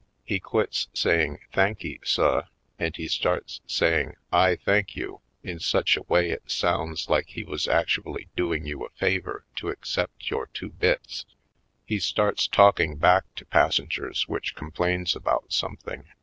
[0.25, 2.47] He quits saying "Thanky, suhl'
[2.79, 7.43] and he starts saying ''"/ thank you," in such a way it sounds like he
[7.43, 11.27] was actually doing you a favor to accept your two bits.
[11.85, 16.03] He starts talking back to passengers which com plains about something.